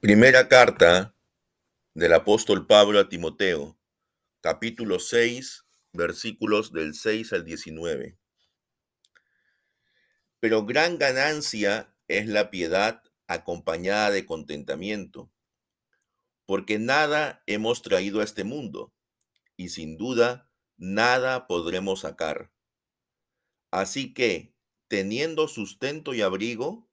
Primera 0.00 0.46
carta 0.46 1.12
del 1.92 2.12
apóstol 2.12 2.68
Pablo 2.68 3.00
a 3.00 3.08
Timoteo, 3.08 3.76
capítulo 4.40 5.00
6, 5.00 5.64
versículos 5.92 6.72
del 6.72 6.94
6 6.94 7.32
al 7.32 7.44
19. 7.44 8.16
Pero 10.38 10.64
gran 10.64 10.98
ganancia 10.98 11.96
es 12.06 12.28
la 12.28 12.48
piedad 12.48 13.02
acompañada 13.26 14.12
de 14.12 14.24
contentamiento, 14.24 15.32
porque 16.46 16.78
nada 16.78 17.42
hemos 17.48 17.82
traído 17.82 18.20
a 18.20 18.24
este 18.24 18.44
mundo, 18.44 18.94
y 19.56 19.70
sin 19.70 19.96
duda 19.96 20.48
nada 20.76 21.48
podremos 21.48 22.02
sacar. 22.02 22.52
Así 23.72 24.14
que, 24.14 24.54
teniendo 24.86 25.48
sustento 25.48 26.14
y 26.14 26.22
abrigo, 26.22 26.88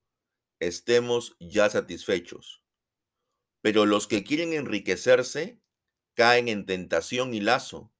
estemos 0.59 1.37
ya 1.39 1.69
satisfechos. 1.69 2.64
Pero 3.65 3.87
los 3.87 4.05
que 4.05 4.23
quieren 4.23 4.53
enriquecerse 4.53 5.59
caen 6.13 6.49
en 6.49 6.67
tentación 6.67 7.33
y 7.33 7.39
lazo, 7.39 7.91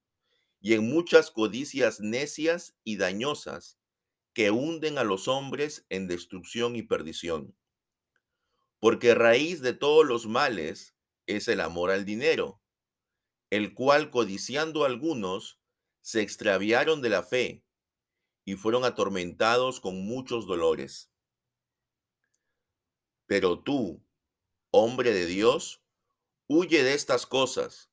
y 0.60 0.76
en 0.76 0.88
muchas 0.88 1.32
codicias 1.32 2.00
necias 2.00 2.78
y 2.84 2.98
dañosas 2.98 3.80
que 4.34 4.52
hunden 4.52 5.00
a 5.00 5.04
los 5.04 5.28
hombres 5.28 5.88
en 5.90 6.08
destrucción 6.08 6.76
y 6.76 6.84
perdición. 6.84 7.58
Porque 8.80 9.16
raíz 9.16 9.62
de 9.62 9.74
todos 9.74 10.06
los 10.06 10.28
males 10.28 10.96
es 11.26 11.48
el 11.48 11.60
amor 11.62 11.90
al 11.90 12.06
dinero, 12.06 12.62
el 13.50 13.74
cual 13.74 14.12
codiciando 14.12 14.86
algunos 14.86 15.60
se 16.00 16.22
extraviaron 16.22 17.02
de 17.02 17.10
la 17.10 17.24
fe 17.24 17.66
y 18.46 18.54
fueron 18.54 18.86
atormentados 18.86 19.80
con 19.80 20.06
muchos 20.06 20.46
dolores. 20.46 21.12
Pero 23.26 23.64
tú, 23.64 24.05
hombre 24.76 25.14
de 25.14 25.26
Dios, 25.26 25.84
huye 26.48 26.84
de 26.84 26.94
estas 26.94 27.26
cosas 27.26 27.92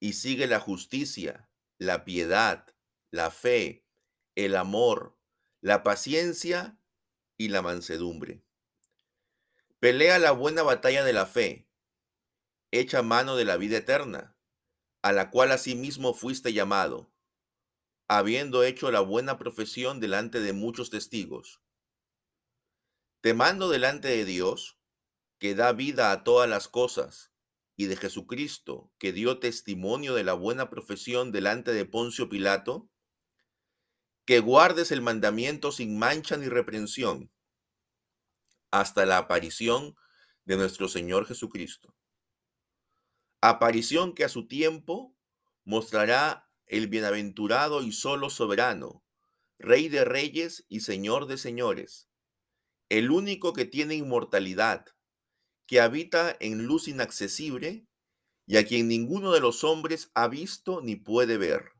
y 0.00 0.14
sigue 0.14 0.46
la 0.46 0.60
justicia, 0.60 1.50
la 1.78 2.04
piedad, 2.04 2.66
la 3.10 3.30
fe, 3.30 3.86
el 4.34 4.56
amor, 4.56 5.18
la 5.60 5.82
paciencia 5.82 6.78
y 7.36 7.48
la 7.48 7.62
mansedumbre. 7.62 8.44
Pelea 9.80 10.18
la 10.18 10.32
buena 10.32 10.62
batalla 10.62 11.04
de 11.04 11.12
la 11.12 11.26
fe, 11.26 11.68
echa 12.70 13.02
mano 13.02 13.36
de 13.36 13.44
la 13.44 13.56
vida 13.56 13.78
eterna, 13.78 14.36
a 15.02 15.12
la 15.12 15.30
cual 15.30 15.52
asimismo 15.52 16.14
fuiste 16.14 16.52
llamado 16.52 17.14
habiendo 18.08 18.62
hecho 18.62 18.90
la 18.90 19.00
buena 19.00 19.38
profesión 19.38 20.00
delante 20.00 20.40
de 20.40 20.52
muchos 20.52 20.90
testigos. 20.90 21.60
Te 23.20 23.32
mando 23.32 23.70
delante 23.70 24.08
de 24.08 24.24
Dios, 24.24 24.73
que 25.44 25.54
da 25.54 25.74
vida 25.74 26.10
a 26.10 26.24
todas 26.24 26.48
las 26.48 26.68
cosas, 26.68 27.30
y 27.76 27.84
de 27.84 27.96
Jesucristo, 27.96 28.90
que 28.96 29.12
dio 29.12 29.40
testimonio 29.40 30.14
de 30.14 30.24
la 30.24 30.32
buena 30.32 30.70
profesión 30.70 31.32
delante 31.32 31.74
de 31.74 31.84
Poncio 31.84 32.30
Pilato, 32.30 32.88
que 34.24 34.40
guardes 34.40 34.90
el 34.90 35.02
mandamiento 35.02 35.70
sin 35.70 35.98
mancha 35.98 36.38
ni 36.38 36.48
reprensión, 36.48 37.30
hasta 38.70 39.04
la 39.04 39.18
aparición 39.18 39.96
de 40.46 40.56
nuestro 40.56 40.88
Señor 40.88 41.26
Jesucristo. 41.26 41.94
Aparición 43.42 44.14
que 44.14 44.24
a 44.24 44.30
su 44.30 44.48
tiempo 44.48 45.14
mostrará 45.62 46.48
el 46.64 46.88
bienaventurado 46.88 47.82
y 47.82 47.92
solo 47.92 48.30
soberano, 48.30 49.04
Rey 49.58 49.90
de 49.90 50.06
reyes 50.06 50.64
y 50.70 50.80
Señor 50.80 51.26
de 51.26 51.36
señores, 51.36 52.08
el 52.88 53.10
único 53.10 53.52
que 53.52 53.66
tiene 53.66 53.94
inmortalidad, 53.94 54.86
que 55.66 55.80
habita 55.80 56.36
en 56.40 56.66
luz 56.66 56.88
inaccesible 56.88 57.86
y 58.46 58.56
a 58.56 58.66
quien 58.66 58.88
ninguno 58.88 59.32
de 59.32 59.40
los 59.40 59.64
hombres 59.64 60.10
ha 60.14 60.28
visto 60.28 60.80
ni 60.80 60.96
puede 60.96 61.38
ver. 61.38 61.72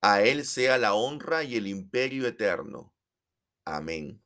A 0.00 0.22
Él 0.22 0.44
sea 0.44 0.78
la 0.78 0.94
honra 0.94 1.44
y 1.44 1.56
el 1.56 1.66
imperio 1.66 2.26
eterno. 2.26 2.94
Amén. 3.64 4.22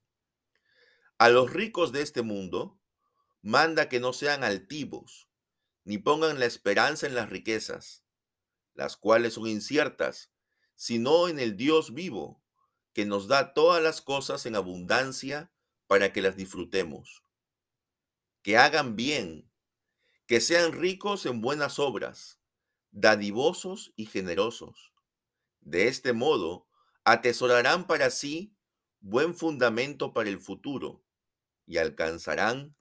A 1.19 1.29
los 1.29 1.53
ricos 1.53 1.93
de 1.93 2.03
este 2.03 2.23
mundo, 2.23 2.79
manda 3.43 3.89
que 3.89 4.01
no 4.01 4.13
sean 4.13 4.45
altivos, 4.45 5.29
ni 5.85 5.99
pongan 5.99 6.39
la 6.39 6.47
esperanza 6.47 7.07
en 7.07 7.15
las 7.15 7.31
riquezas 7.31 8.07
las 8.77 8.97
cuales 8.97 9.35
son 9.35 9.49
inciertas, 9.49 10.31
sino 10.75 11.29
en 11.29 11.41
el 11.41 11.57
Dios 11.57 11.95
vivo, 11.95 12.43
que 12.93 13.07
nos 13.07 13.27
da 13.27 13.55
todas 13.55 13.83
las 13.83 14.03
cosas 14.03 14.47
en 14.47 14.55
abundancia 14.55 15.53
para 15.87 16.13
que 16.13 16.23
las 16.23 16.37
disfrutemos. 16.37 17.25
Que 18.47 18.57
hagan 18.57 18.95
bien, 18.95 19.51
que 20.29 20.41
sean 20.41 20.71
ricos 20.71 21.27
en 21.27 21.41
buenas 21.41 21.81
obras, 21.81 22.39
dadivosos 22.93 23.93
y 23.97 24.07
generosos. 24.07 24.93
De 25.59 25.89
este 25.89 26.13
modo, 26.13 26.69
atesorarán 27.03 27.89
para 27.89 28.11
sí 28.11 28.55
buen 29.01 29.35
fundamento 29.35 30.13
para 30.13 30.29
el 30.29 30.39
futuro 30.39 31.03
y 31.67 31.79
alcanzarán 31.79 32.77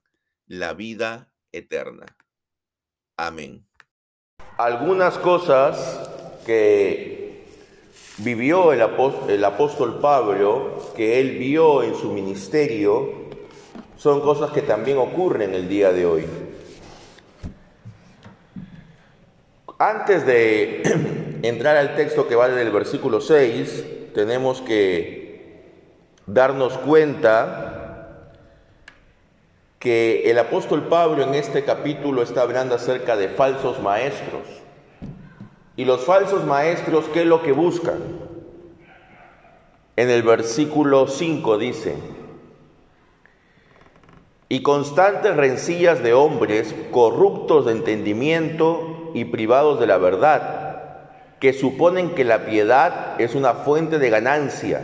la 0.46 0.72
vida 0.72 1.32
eterna. 1.50 2.16
Amén 3.16 3.66
algunas 4.58 5.18
cosas 5.18 6.08
que 6.46 7.44
vivió 8.18 8.72
el 8.72 8.80
apóstol, 9.44 9.98
Pablo, 10.00 10.92
que 10.96 11.20
él 11.20 11.36
vio 11.36 11.82
en 11.82 11.94
su 11.94 12.12
ministerio, 12.12 13.25
son 13.96 14.20
cosas 14.20 14.50
que 14.50 14.62
también 14.62 14.98
ocurren 14.98 15.54
el 15.54 15.68
día 15.68 15.92
de 15.92 16.06
hoy. 16.06 16.26
Antes 19.78 20.26
de 20.26 21.38
entrar 21.42 21.76
al 21.76 21.96
texto 21.96 22.28
que 22.28 22.34
va 22.34 22.48
del 22.48 22.70
versículo 22.70 23.20
6, 23.20 24.12
tenemos 24.14 24.62
que 24.62 25.26
darnos 26.26 26.78
cuenta 26.78 28.32
que 29.78 30.30
el 30.30 30.38
apóstol 30.38 30.88
Pablo 30.88 31.22
en 31.22 31.34
este 31.34 31.64
capítulo 31.64 32.22
está 32.22 32.42
hablando 32.42 32.74
acerca 32.74 33.16
de 33.16 33.28
falsos 33.28 33.80
maestros. 33.80 34.42
Y 35.76 35.84
los 35.84 36.04
falsos 36.04 36.44
maestros, 36.44 37.04
¿qué 37.12 37.20
es 37.20 37.26
lo 37.26 37.42
que 37.42 37.52
buscan? 37.52 37.98
En 39.94 40.10
el 40.10 40.22
versículo 40.22 41.06
5 41.06 41.58
dice, 41.58 41.94
y 44.56 44.62
constantes 44.62 45.36
rencillas 45.36 46.02
de 46.02 46.14
hombres 46.14 46.74
corruptos 46.90 47.66
de 47.66 47.72
entendimiento 47.72 49.10
y 49.12 49.26
privados 49.26 49.78
de 49.78 49.86
la 49.86 49.98
verdad, 49.98 51.02
que 51.40 51.52
suponen 51.52 52.14
que 52.14 52.24
la 52.24 52.46
piedad 52.46 53.20
es 53.20 53.34
una 53.34 53.52
fuente 53.52 53.98
de 53.98 54.08
ganancia. 54.08 54.80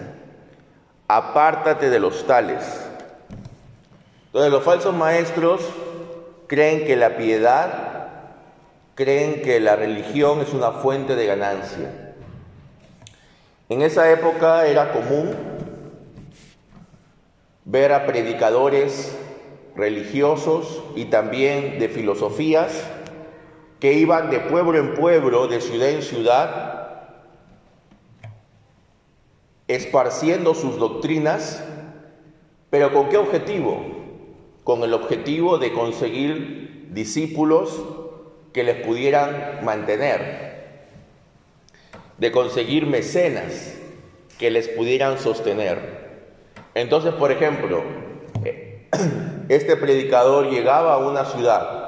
Apártate 1.09 1.88
de 1.88 2.00
los 2.00 2.27
tales. 2.27 2.87
Entonces 4.27 4.53
los 4.53 4.62
falsos 4.62 4.94
maestros 4.94 5.62
creen 6.49 6.84
que 6.84 6.94
la 6.94 7.16
piedad, 7.16 8.11
creen 8.94 9.41
que 9.41 9.59
la 9.59 9.75
religión 9.75 10.43
es 10.43 10.53
una 10.53 10.72
fuente 10.72 11.16
de 11.16 11.25
ganancia. 11.25 12.15
En 13.71 13.81
esa 13.81 14.11
época 14.11 14.66
era 14.66 14.93
común 14.93 15.34
ver 17.65 17.94
a 17.94 18.05
predicadores 18.05 19.16
religiosos 19.77 20.83
y 20.97 21.06
también 21.06 21.78
de 21.78 21.88
filosofías 21.88 22.88
que 23.81 23.94
iban 23.94 24.31
de 24.31 24.38
pueblo 24.38 24.78
en 24.78 24.94
pueblo, 24.94 25.49
de 25.49 25.60
ciudad 25.60 25.91
en 25.91 26.03
ciudad, 26.03 27.09
esparciendo 29.66 30.55
sus 30.55 30.78
doctrinas, 30.78 31.65
pero 32.71 32.93
¿con 32.93 33.09
qué 33.09 33.16
objetivo? 33.16 34.03
con 34.65 34.82
el 34.84 34.94
objetivo 34.94 35.59
de 35.59 35.72
conseguir 35.72 36.88
discípulos 36.91 37.82
que 38.52 38.62
les 38.62 38.85
pudieran 38.85 39.64
mantener, 39.64 40.87
de 42.19 42.31
conseguir 42.31 42.87
mecenas 42.87 43.75
que 44.38 44.50
les 44.50 44.69
pudieran 44.69 45.19
sostener. 45.19 46.02
Entonces, 46.75 47.12
por 47.14 47.32
ejemplo, 47.32 47.82
este 49.49 49.77
predicador 49.77 50.50
llegaba 50.50 50.94
a 50.94 50.99
una 50.99 51.25
ciudad 51.25 51.83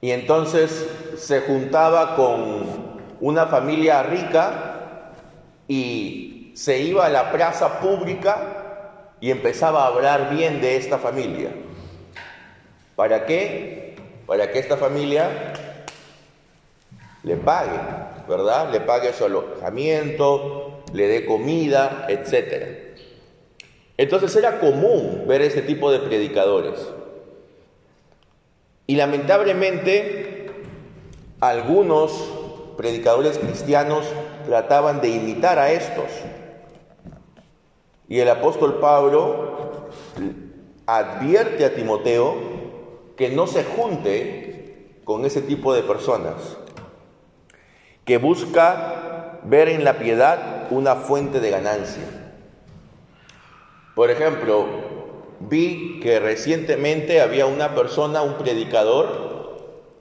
y 0.00 0.10
entonces 0.10 0.88
se 1.16 1.42
juntaba 1.42 2.16
con 2.16 2.92
una 3.20 3.46
familia 3.46 4.02
rica 4.02 5.12
y 5.68 6.52
se 6.56 6.80
iba 6.80 7.06
a 7.06 7.08
la 7.08 7.30
plaza 7.30 7.80
pública 7.80 9.14
y 9.20 9.30
empezaba 9.30 9.84
a 9.84 9.86
hablar 9.86 10.30
bien 10.30 10.60
de 10.60 10.76
esta 10.76 10.98
familia. 10.98 11.50
¿Para 12.96 13.24
qué? 13.24 13.94
Para 14.26 14.50
que 14.50 14.58
esta 14.58 14.76
familia 14.76 15.52
le 17.22 17.36
pague, 17.36 17.78
¿verdad? 18.28 18.70
Le 18.72 18.80
pague 18.80 19.12
su 19.12 19.24
alojamiento, 19.24 20.82
le 20.92 21.06
dé 21.06 21.24
comida, 21.24 22.06
etc. 22.08 22.91
Entonces 23.96 24.34
era 24.36 24.58
común 24.58 25.24
ver 25.26 25.42
este 25.42 25.62
tipo 25.62 25.90
de 25.92 25.98
predicadores. 26.00 26.88
Y 28.86 28.96
lamentablemente 28.96 30.50
algunos 31.40 32.12
predicadores 32.76 33.38
cristianos 33.38 34.04
trataban 34.46 35.00
de 35.00 35.08
imitar 35.08 35.58
a 35.58 35.72
estos. 35.72 36.10
Y 38.08 38.20
el 38.20 38.28
apóstol 38.28 38.78
Pablo 38.80 39.88
advierte 40.86 41.64
a 41.64 41.74
Timoteo 41.74 42.34
que 43.16 43.30
no 43.30 43.46
se 43.46 43.64
junte 43.64 44.88
con 45.04 45.24
ese 45.24 45.42
tipo 45.42 45.74
de 45.74 45.82
personas, 45.82 46.56
que 48.04 48.18
busca 48.18 49.40
ver 49.44 49.68
en 49.68 49.84
la 49.84 49.98
piedad 49.98 50.68
una 50.70 50.96
fuente 50.96 51.40
de 51.40 51.50
ganancia. 51.50 52.21
Por 53.94 54.10
ejemplo, 54.10 54.66
vi 55.40 56.00
que 56.00 56.18
recientemente 56.18 57.20
había 57.20 57.46
una 57.46 57.74
persona, 57.74 58.22
un 58.22 58.34
predicador 58.34 59.32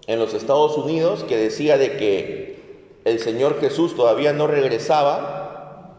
en 0.07 0.19
los 0.19 0.33
Estados 0.33 0.77
Unidos 0.77 1.25
que 1.27 1.37
decía 1.37 1.77
de 1.77 1.97
que 1.97 2.61
el 3.05 3.19
Señor 3.19 3.59
Jesús 3.59 3.95
todavía 3.95 4.33
no 4.33 4.47
regresaba 4.47 5.97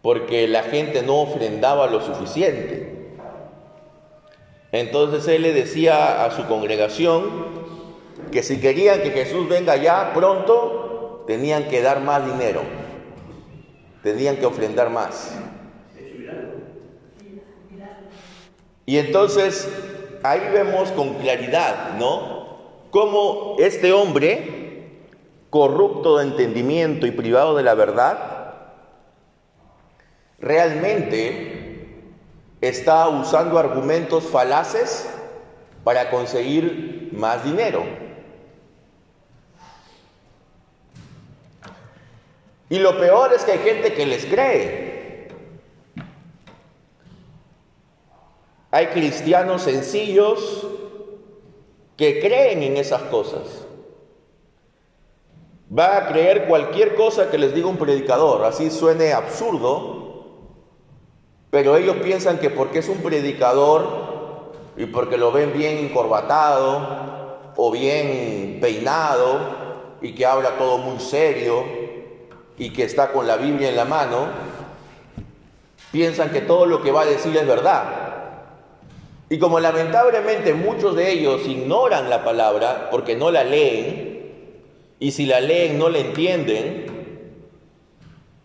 porque 0.00 0.48
la 0.48 0.62
gente 0.64 1.02
no 1.02 1.20
ofrendaba 1.20 1.86
lo 1.86 2.00
suficiente. 2.00 3.16
Entonces 4.72 5.28
él 5.28 5.42
le 5.42 5.52
decía 5.52 6.24
a 6.24 6.30
su 6.30 6.46
congregación 6.46 7.62
que 8.30 8.42
si 8.42 8.60
querían 8.60 9.02
que 9.02 9.10
Jesús 9.10 9.48
venga 9.48 9.76
ya 9.76 10.12
pronto, 10.14 11.24
tenían 11.26 11.68
que 11.68 11.82
dar 11.82 12.00
más 12.00 12.24
dinero, 12.24 12.62
tenían 14.02 14.36
que 14.38 14.46
ofrendar 14.46 14.90
más. 14.90 15.34
Y 18.86 18.98
entonces 18.98 19.68
ahí 20.22 20.40
vemos 20.52 20.90
con 20.92 21.14
claridad, 21.14 21.94
¿no? 21.98 22.58
Cómo 22.90 23.56
este 23.58 23.92
hombre, 23.92 24.88
corrupto 25.50 26.18
de 26.18 26.24
entendimiento 26.24 27.06
y 27.06 27.10
privado 27.10 27.56
de 27.56 27.62
la 27.62 27.74
verdad, 27.74 28.54
realmente 30.38 32.12
está 32.60 33.08
usando 33.08 33.58
argumentos 33.58 34.24
falaces 34.24 35.08
para 35.84 36.10
conseguir 36.10 37.10
más 37.12 37.44
dinero. 37.44 37.84
Y 42.68 42.78
lo 42.78 42.98
peor 42.98 43.32
es 43.34 43.44
que 43.44 43.52
hay 43.52 43.58
gente 43.58 43.92
que 43.92 44.06
les 44.06 44.24
cree. 44.24 44.81
Hay 48.72 48.86
cristianos 48.86 49.62
sencillos 49.62 50.66
que 51.98 52.20
creen 52.20 52.62
en 52.62 52.78
esas 52.78 53.02
cosas. 53.02 53.66
Va 55.78 55.98
a 55.98 56.08
creer 56.08 56.46
cualquier 56.46 56.94
cosa 56.94 57.30
que 57.30 57.36
les 57.36 57.54
diga 57.54 57.66
un 57.66 57.76
predicador, 57.76 58.46
así 58.46 58.70
suene 58.70 59.12
absurdo, 59.12 60.02
pero 61.50 61.76
ellos 61.76 61.96
piensan 62.02 62.38
que 62.38 62.48
porque 62.48 62.78
es 62.78 62.88
un 62.88 63.02
predicador 63.02 64.52
y 64.78 64.86
porque 64.86 65.18
lo 65.18 65.32
ven 65.32 65.52
bien 65.52 65.76
encorbatado 65.76 67.52
o 67.56 67.70
bien 67.70 68.56
peinado 68.58 69.38
y 70.00 70.14
que 70.14 70.24
habla 70.24 70.56
todo 70.56 70.78
muy 70.78 70.98
serio 70.98 71.62
y 72.56 72.70
que 72.70 72.84
está 72.84 73.12
con 73.12 73.26
la 73.26 73.36
Biblia 73.36 73.68
en 73.68 73.76
la 73.76 73.84
mano, 73.84 74.28
piensan 75.90 76.30
que 76.30 76.40
todo 76.40 76.64
lo 76.64 76.82
que 76.82 76.90
va 76.90 77.02
a 77.02 77.06
decir 77.06 77.36
es 77.36 77.46
verdad. 77.46 78.11
Y 79.32 79.38
como 79.38 79.60
lamentablemente 79.60 80.52
muchos 80.52 80.94
de 80.94 81.10
ellos 81.10 81.46
ignoran 81.46 82.10
la 82.10 82.22
palabra 82.22 82.90
porque 82.90 83.16
no 83.16 83.30
la 83.30 83.44
leen, 83.44 84.30
y 84.98 85.10
si 85.12 85.24
la 85.24 85.40
leen 85.40 85.78
no 85.78 85.88
la 85.88 86.00
entienden, 86.00 87.30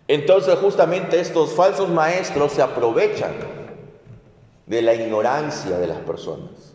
entonces 0.07 0.57
justamente 0.59 1.19
estos 1.19 1.51
falsos 1.51 1.89
maestros 1.89 2.53
se 2.53 2.61
aprovechan 2.61 3.33
de 4.65 4.81
la 4.81 4.93
ignorancia 4.93 5.77
de 5.77 5.87
las 5.87 5.97
personas. 5.97 6.73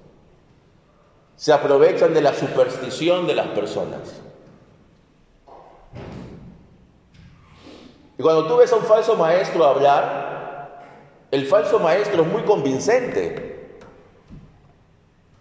Se 1.37 1.55
aprovechan 1.55 2.13
de 2.13 2.21
la 2.21 2.35
superstición 2.35 3.27
de 3.27 3.35
las 3.35 3.47
personas. 3.47 4.21
Y 8.19 8.23
cuando 8.23 8.47
tú 8.47 8.59
ves 8.59 8.71
a 8.75 8.77
un 8.77 8.85
falso 8.85 9.17
maestro 9.17 9.65
hablar, 9.65 10.83
el 11.31 11.47
falso 11.47 11.79
maestro 11.79 12.25
es 12.25 12.29
muy 12.29 12.43
convincente. 12.43 13.52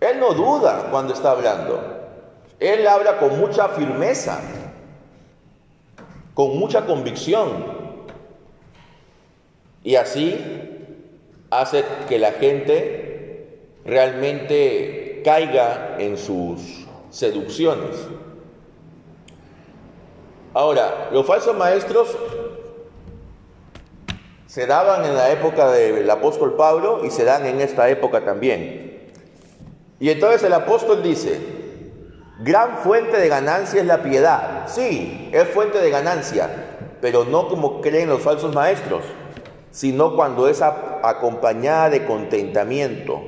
Él 0.01 0.19
no 0.19 0.33
duda 0.33 0.87
cuando 0.89 1.13
está 1.13 1.31
hablando. 1.31 1.79
Él 2.59 2.87
habla 2.87 3.19
con 3.19 3.39
mucha 3.39 3.69
firmeza, 3.69 4.39
con 6.33 6.57
mucha 6.57 6.85
convicción. 6.87 7.79
Y 9.83 9.95
así 9.95 10.39
hace 11.51 11.85
que 12.09 12.17
la 12.17 12.31
gente 12.31 13.67
realmente 13.85 15.21
caiga 15.23 15.97
en 15.99 16.17
sus 16.17 16.87
seducciones. 17.11 17.95
Ahora, 20.53 21.09
los 21.11 21.25
falsos 21.27 21.55
maestros 21.55 22.17
se 24.47 24.65
daban 24.65 25.05
en 25.05 25.15
la 25.15 25.31
época 25.31 25.71
del 25.71 26.09
apóstol 26.09 26.55
Pablo 26.55 27.05
y 27.05 27.11
se 27.11 27.23
dan 27.23 27.45
en 27.45 27.61
esta 27.61 27.87
época 27.89 28.25
también. 28.25 28.80
Y 30.01 30.09
entonces 30.09 30.41
el 30.41 30.53
apóstol 30.53 31.03
dice, 31.03 31.39
gran 32.39 32.79
fuente 32.79 33.17
de 33.17 33.27
ganancia 33.27 33.81
es 33.81 33.85
la 33.85 34.01
piedad. 34.01 34.67
Sí, 34.67 35.29
es 35.31 35.47
fuente 35.49 35.77
de 35.77 35.91
ganancia, 35.91 36.49
pero 36.99 37.23
no 37.23 37.47
como 37.47 37.81
creen 37.81 38.09
los 38.09 38.23
falsos 38.23 38.55
maestros, 38.55 39.03
sino 39.69 40.15
cuando 40.15 40.47
es 40.47 40.63
acompañada 40.63 41.91
de 41.91 42.07
contentamiento. 42.07 43.21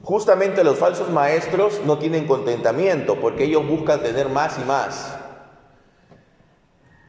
Justamente 0.00 0.62
los 0.62 0.78
falsos 0.78 1.10
maestros 1.10 1.80
no 1.84 1.98
tienen 1.98 2.28
contentamiento 2.28 3.16
porque 3.16 3.46
ellos 3.46 3.66
buscan 3.66 4.00
tener 4.00 4.28
más 4.28 4.60
y 4.60 4.64
más. 4.64 5.18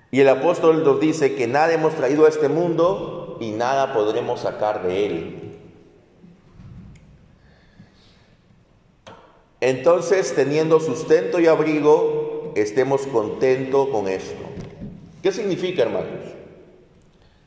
Y 0.09 0.21
el 0.21 0.29
apóstol 0.29 0.83
nos 0.83 0.99
dice 0.99 1.35
que 1.35 1.45
nada 1.45 1.71
hemos 1.71 1.93
traído 1.93 2.25
a 2.25 2.29
este 2.29 2.49
mundo 2.49 3.37
y 3.39 3.51
nada 3.51 3.93
podremos 3.93 4.39
sacar 4.39 4.81
de 4.81 5.05
él. 5.05 5.46
Entonces, 9.59 10.35
teniendo 10.35 10.79
sustento 10.79 11.39
y 11.39 11.47
abrigo, 11.47 12.53
estemos 12.55 13.07
contentos 13.07 13.89
con 13.89 14.07
esto. 14.07 14.43
¿Qué 15.23 15.31
significa, 15.31 15.83
hermanos? 15.83 16.33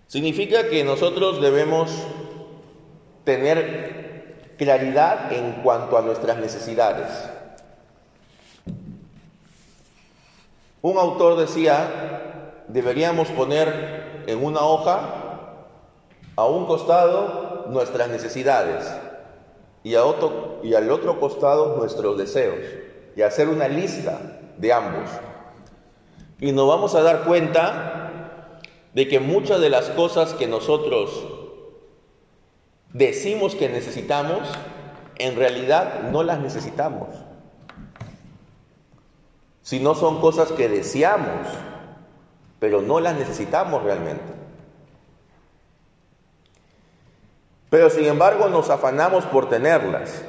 Significa 0.08 0.68
que 0.68 0.82
nosotros 0.82 1.40
debemos 1.40 1.90
tener 3.22 4.54
claridad 4.58 5.32
en 5.32 5.62
cuanto 5.62 5.96
a 5.96 6.02
nuestras 6.02 6.36
necesidades. 6.38 7.08
Un 10.82 10.98
autor 10.98 11.38
decía, 11.38 12.64
deberíamos 12.66 13.28
poner 13.28 14.24
en 14.26 14.44
una 14.44 14.62
hoja 14.62 15.36
a 16.34 16.44
un 16.46 16.66
costado 16.66 17.66
nuestras 17.68 18.08
necesidades 18.08 18.99
y, 19.82 19.94
al 19.94 20.90
otro 20.90 21.20
costado 21.20 21.76
nuestros 21.76 22.18
deseos 22.18 22.58
y 23.16 23.22
hacer 23.22 23.48
una 23.48 23.68
lista 23.68 24.40
de 24.58 24.72
ambos. 24.72 25.10
Y 26.38 26.52
nos 26.52 26.68
vamos 26.68 26.94
a 26.94 27.02
dar 27.02 27.24
cuenta 27.24 28.60
de 28.94 29.08
que 29.08 29.20
muchas 29.20 29.60
de 29.60 29.70
las 29.70 29.90
cosas 29.90 30.34
que 30.34 30.46
nosotros 30.46 31.26
decimos 32.92 33.54
que 33.54 33.68
necesitamos, 33.68 34.40
en 35.16 35.36
realidad 35.36 36.10
no 36.10 36.22
las 36.22 36.40
necesitamos. 36.40 37.08
Si 39.62 39.78
no 39.78 39.94
son 39.94 40.20
cosas 40.20 40.50
que 40.52 40.68
deseamos, 40.68 41.46
pero 42.58 42.82
no 42.82 43.00
las 43.00 43.16
necesitamos 43.16 43.82
realmente. 43.82 44.39
Pero 47.70 47.88
sin 47.88 48.04
embargo 48.06 48.48
nos 48.48 48.68
afanamos 48.68 49.24
por 49.26 49.48
tenerlas. 49.48 50.22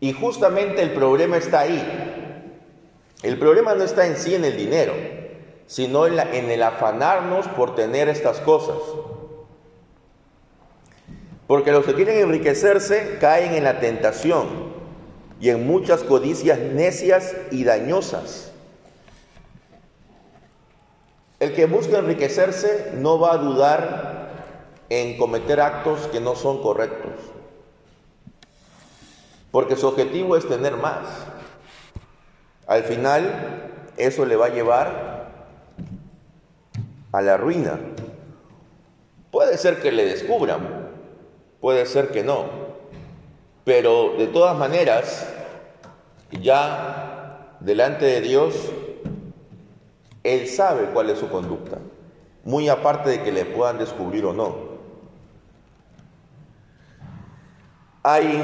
Y 0.00 0.14
justamente 0.14 0.82
el 0.82 0.94
problema 0.94 1.36
está 1.36 1.60
ahí. 1.60 2.26
El 3.22 3.38
problema 3.38 3.74
no 3.74 3.84
está 3.84 4.06
en 4.06 4.16
sí 4.16 4.34
en 4.34 4.46
el 4.46 4.56
dinero, 4.56 4.94
sino 5.66 6.06
en, 6.06 6.18
en 6.18 6.50
el 6.50 6.62
afanarnos 6.62 7.46
por 7.48 7.74
tener 7.74 8.08
estas 8.08 8.40
cosas. 8.40 8.78
Porque 11.46 11.70
los 11.70 11.84
que 11.84 11.94
quieren 11.94 12.18
enriquecerse 12.18 13.18
caen 13.20 13.52
en 13.52 13.64
la 13.64 13.78
tentación 13.78 14.70
y 15.38 15.50
en 15.50 15.66
muchas 15.66 16.02
codicias 16.02 16.58
necias 16.58 17.34
y 17.50 17.64
dañosas. 17.64 18.52
El 21.40 21.54
que 21.54 21.66
busca 21.66 21.98
enriquecerse 21.98 22.92
no 22.96 23.18
va 23.18 23.34
a 23.34 23.38
dudar 23.38 24.19
en 24.90 25.16
cometer 25.16 25.60
actos 25.60 26.08
que 26.08 26.20
no 26.20 26.34
son 26.34 26.60
correctos. 26.62 27.12
porque 29.50 29.74
su 29.74 29.88
objetivo 29.88 30.36
es 30.36 30.46
tener 30.46 30.76
más. 30.76 31.08
Al 32.68 32.84
final, 32.84 33.68
eso 33.96 34.24
le 34.24 34.36
va 34.36 34.46
a 34.46 34.50
llevar 34.50 35.26
a 37.10 37.20
la 37.20 37.36
ruina. 37.36 37.80
Puede 39.32 39.58
ser 39.58 39.80
que 39.80 39.90
le 39.90 40.04
descubran, 40.04 40.88
puede 41.60 41.86
ser 41.86 42.10
que 42.10 42.22
no, 42.22 42.44
pero 43.64 44.14
de 44.16 44.28
todas 44.28 44.56
maneras, 44.56 45.28
ya 46.40 47.56
delante 47.60 48.04
de 48.06 48.20
Dios, 48.20 48.54
Él 50.22 50.48
sabe 50.48 50.90
cuál 50.92 51.10
es 51.10 51.18
su 51.18 51.28
conducta, 51.28 51.78
muy 52.44 52.68
aparte 52.68 53.10
de 53.10 53.22
que 53.22 53.32
le 53.32 53.44
puedan 53.44 53.78
descubrir 53.78 54.24
o 54.26 54.32
no. 54.32 54.69
Hay 58.02 58.42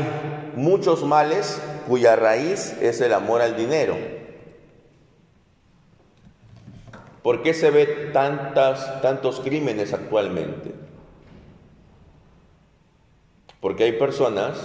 muchos 0.55 1.05
males 1.05 1.61
cuya 1.89 2.17
raíz 2.17 2.77
es 2.81 3.01
el 3.01 3.15
amor 3.15 3.41
al 3.41 3.57
dinero. 3.57 3.97
¿Por 7.23 7.43
qué 7.43 7.55
se 7.55 7.71
ve 7.71 8.11
tantas, 8.13 9.01
tantos 9.03 9.41
crímenes 9.41 9.93
actualmente? 9.93 10.73
Porque 13.61 13.85
hay 13.85 13.93
personas 13.93 14.59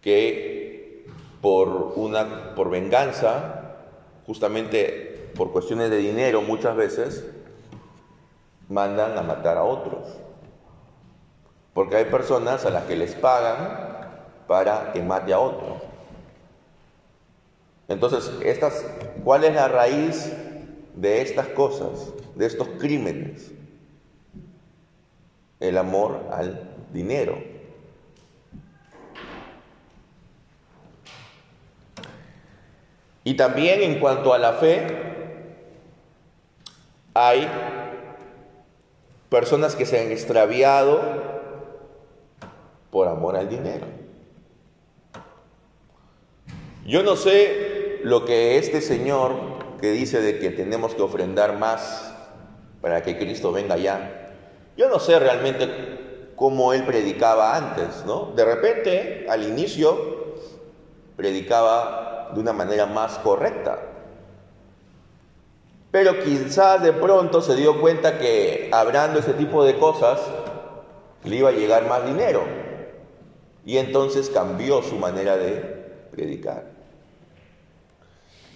que 0.00 1.06
por 1.40 1.92
una 1.96 2.54
por 2.54 2.70
venganza, 2.70 3.76
justamente 4.26 5.30
por 5.36 5.52
cuestiones 5.52 5.90
de 5.90 5.98
dinero 5.98 6.42
muchas 6.42 6.74
veces 6.74 7.24
mandan 8.68 9.16
a 9.18 9.22
matar 9.22 9.58
a 9.58 9.64
otros. 9.64 10.08
Porque 11.74 11.96
hay 11.96 12.04
personas 12.04 12.64
a 12.64 12.70
las 12.70 12.84
que 12.84 12.96
les 12.96 13.14
pagan 13.16 13.84
para 14.46 14.92
que 14.92 15.02
mate 15.02 15.32
a 15.32 15.40
otro. 15.40 15.82
Entonces, 17.88 18.30
¿cuál 19.24 19.44
es 19.44 19.54
la 19.54 19.68
raíz 19.68 20.32
de 20.94 21.20
estas 21.20 21.48
cosas, 21.48 22.12
de 22.36 22.46
estos 22.46 22.68
crímenes? 22.78 23.50
El 25.58 25.76
amor 25.76 26.20
al 26.32 26.70
dinero. 26.92 27.36
Y 33.24 33.34
también 33.34 33.82
en 33.82 33.98
cuanto 34.00 34.32
a 34.32 34.38
la 34.38 34.52
fe, 34.52 34.86
hay 37.14 37.48
personas 39.30 39.74
que 39.74 39.86
se 39.86 40.00
han 40.00 40.12
extraviado 40.12 41.33
por 42.94 43.08
amor 43.08 43.34
al 43.34 43.48
dinero. 43.48 43.86
Yo 46.86 47.02
no 47.02 47.16
sé 47.16 47.98
lo 48.04 48.24
que 48.24 48.56
este 48.56 48.80
Señor 48.80 49.32
que 49.80 49.90
dice 49.90 50.22
de 50.22 50.38
que 50.38 50.50
tenemos 50.50 50.94
que 50.94 51.02
ofrendar 51.02 51.58
más 51.58 52.14
para 52.80 53.02
que 53.02 53.18
Cristo 53.18 53.50
venga 53.50 53.76
ya. 53.78 54.30
Yo 54.76 54.88
no 54.88 55.00
sé 55.00 55.18
realmente 55.18 56.30
cómo 56.36 56.72
él 56.72 56.84
predicaba 56.84 57.56
antes, 57.56 58.04
¿no? 58.06 58.26
De 58.36 58.44
repente, 58.44 59.26
al 59.28 59.42
inicio, 59.42 60.36
predicaba 61.16 62.30
de 62.32 62.38
una 62.38 62.52
manera 62.52 62.86
más 62.86 63.18
correcta. 63.18 63.80
Pero 65.90 66.20
quizás 66.20 66.80
de 66.80 66.92
pronto 66.92 67.42
se 67.42 67.56
dio 67.56 67.80
cuenta 67.80 68.20
que 68.20 68.70
hablando 68.72 69.18
ese 69.18 69.32
tipo 69.32 69.64
de 69.64 69.80
cosas 69.80 70.20
le 71.24 71.34
iba 71.34 71.48
a 71.48 71.52
llegar 71.52 71.88
más 71.88 72.06
dinero. 72.06 72.63
Y 73.66 73.78
entonces 73.78 74.30
cambió 74.30 74.82
su 74.82 74.96
manera 74.96 75.36
de 75.36 75.54
predicar. 76.10 76.74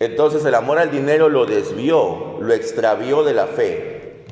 Entonces 0.00 0.44
el 0.44 0.54
amor 0.54 0.78
al 0.78 0.90
dinero 0.90 1.28
lo 1.28 1.46
desvió, 1.46 2.38
lo 2.40 2.54
extravió 2.54 3.24
de 3.24 3.34
la 3.34 3.46
fe. 3.46 4.24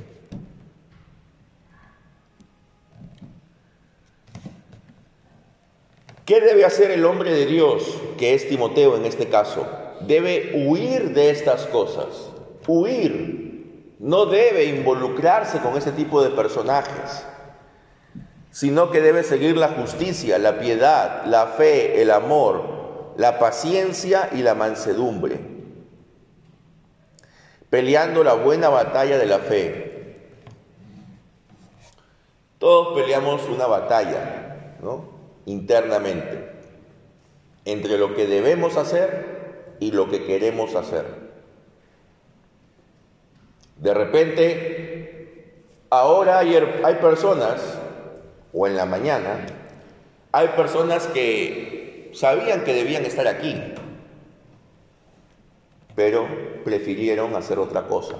¿Qué 6.25 6.41
debe 6.41 6.65
hacer 6.65 6.91
el 6.91 7.05
hombre 7.05 7.33
de 7.33 7.47
Dios, 7.47 8.01
que 8.19 8.35
es 8.35 8.49
Timoteo 8.49 8.97
en 8.97 9.05
este 9.05 9.29
caso? 9.29 9.67
Debe 10.01 10.67
huir 10.67 11.15
de 11.15 11.31
estas 11.31 11.67
cosas, 11.67 12.31
huir. 12.67 13.95
No 13.99 14.27
debe 14.27 14.65
involucrarse 14.65 15.61
con 15.61 15.77
ese 15.77 15.93
tipo 15.93 16.23
de 16.23 16.31
personajes 16.31 17.25
sino 18.57 18.91
que 18.91 19.03
debe 19.03 19.23
seguir 19.23 19.55
la 19.59 19.69
justicia, 19.69 20.39
la 20.39 20.59
piedad, 20.59 21.27
la 21.27 21.47
fe, 21.47 22.01
el 22.01 22.11
amor, 22.11 23.13
la 23.19 23.39
paciencia 23.39 24.31
y 24.33 24.39
la 24.39 24.55
mansedumbre, 24.55 25.39
peleando 27.69 28.25
la 28.25 28.33
buena 28.33 28.71
batalla 28.71 29.19
de 29.19 29.27
la 29.27 29.41
fe. 29.41 30.17
Todos 32.57 32.99
peleamos 32.99 33.47
una 33.51 33.67
batalla, 33.67 34.79
¿no? 34.81 35.05
Internamente, 35.45 36.51
entre 37.67 37.99
lo 37.99 38.15
que 38.15 38.27
debemos 38.27 38.79
hacer 38.79 39.77
y 39.81 39.91
lo 39.91 40.09
que 40.09 40.25
queremos 40.25 40.75
hacer. 40.77 41.05
De 43.77 43.93
repente, 43.93 45.53
ahora 45.91 46.39
hay, 46.39 46.57
hay 46.83 46.95
personas 46.95 47.76
o 48.53 48.67
en 48.67 48.77
la 48.77 48.87
mañana, 48.87 49.47
hay 50.33 50.49
personas 50.49 51.07
que 51.09 52.11
sabían 52.15 52.65
que 52.65 52.75
debían 52.75 53.05
estar 53.05 53.27
aquí, 53.27 53.61
pero 55.95 56.27
prefirieron 56.65 57.35
hacer 57.35 57.59
otra 57.59 57.87
cosa. 57.87 58.17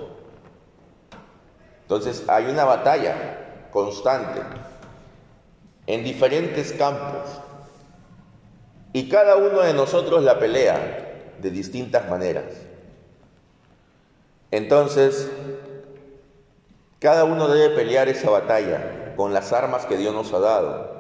Entonces 1.83 2.25
hay 2.29 2.47
una 2.47 2.65
batalla 2.65 3.69
constante 3.71 4.41
en 5.87 6.03
diferentes 6.03 6.73
campos 6.73 7.41
y 8.93 9.09
cada 9.09 9.37
uno 9.37 9.61
de 9.61 9.75
nosotros 9.75 10.23
la 10.25 10.39
pelea 10.39 11.35
de 11.41 11.51
distintas 11.51 12.09
maneras. 12.09 12.45
Entonces, 14.51 15.31
cada 16.99 17.25
uno 17.25 17.49
debe 17.49 17.77
pelear 17.77 18.09
esa 18.09 18.31
batalla 18.31 19.06
con 19.17 19.33
las 19.33 19.53
armas 19.53 19.87
que 19.87 19.97
Dios 19.97 20.15
nos 20.15 20.33
ha 20.33 20.39
dado. 20.39 20.97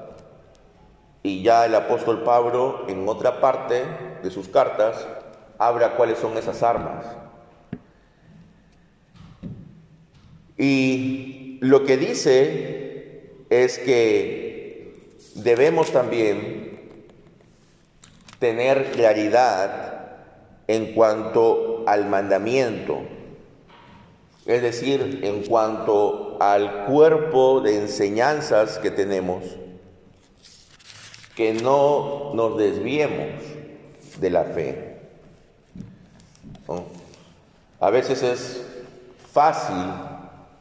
Y 1.23 1.43
ya 1.43 1.67
el 1.67 1.75
apóstol 1.75 2.23
Pablo 2.23 2.85
en 2.89 3.09
otra 3.09 3.41
parte 3.41 3.85
de 4.23 4.31
sus 4.31 4.49
cartas 4.49 5.07
habla 5.59 5.97
cuáles 5.97 6.19
son 6.19 6.37
esas 6.37 6.63
armas. 6.63 7.05
Y 10.57 11.59
lo 11.61 11.85
que 11.85 11.97
dice 11.97 13.45
es 13.51 13.79
que 13.79 15.17
debemos 15.35 15.93
también 15.93 17.03
tener 18.39 18.93
claridad 18.93 20.17
en 20.69 20.95
cuanto 20.95 21.85
al 21.87 22.09
mandamiento 22.09 23.03
es 24.47 24.63
decir, 24.63 25.21
en 25.25 25.43
cuanto 25.43 26.37
al 26.41 26.87
cuerpo 26.87 27.61
de 27.61 27.79
enseñanzas 27.79 28.79
que 28.79 28.93
tenemos, 28.93 29.43
que 31.35 31.53
no 31.53 32.33
nos 32.33 32.57
desviemos 32.57 33.43
de 34.21 34.31
la 34.31 34.45
fe. 34.45 35.01
A 37.81 37.91
veces 37.91 38.23
es 38.23 38.65
fácil 39.33 39.85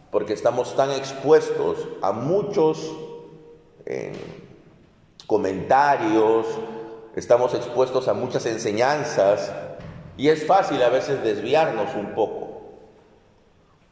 porque 0.10 0.34
estamos 0.34 0.75
tan 0.75 0.89
expuestos 0.92 1.77
a 2.01 2.12
muchos 2.12 2.92
eh, 3.86 4.13
comentarios, 5.27 6.48
estamos 7.15 7.54
expuestos 7.54 8.08
a 8.08 8.13
muchas 8.13 8.48
enseñanzas 8.48 9.51
y 10.18 10.30
es 10.30 10.46
fácil 10.46 10.82
a 10.82 10.89
veces 10.89 11.24
desviarnos 11.24 11.94
un 11.96 12.15
poco 12.15 12.44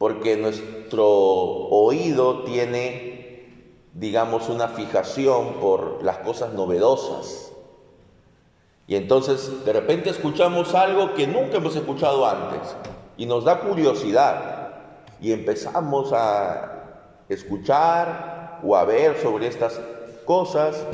porque 0.04 0.36
nuestro 0.36 1.06
oído 1.06 2.42
tiene, 2.42 3.48
digamos, 3.94 4.50
una 4.50 4.68
fijación 4.68 5.54
por 5.62 6.04
las 6.04 6.18
cosas 6.18 6.52
novedosas. 6.52 7.52
Y 8.86 8.96
entonces 8.96 9.64
de 9.64 9.72
repente 9.72 10.10
escuchamos 10.10 10.74
algo 10.74 11.14
que 11.14 11.26
nunca 11.26 11.56
hemos 11.56 11.74
escuchado 11.74 12.26
antes 12.26 12.76
y 13.16 13.24
nos 13.24 13.44
da 13.44 13.60
curiosidad 13.60 14.74
y 15.22 15.32
empezamos 15.32 16.12
a 16.12 17.00
escuchar 17.30 18.60
o 18.62 18.76
a 18.76 18.84
ver 18.84 19.16
sobre 19.22 19.46
estas 19.46 19.80
cosas 20.26 20.84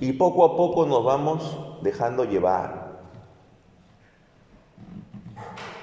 y 0.00 0.14
poco 0.14 0.46
a 0.46 0.56
poco 0.56 0.86
nos 0.86 1.04
vamos 1.04 1.58
dejando 1.82 2.24
llevar. 2.24 2.86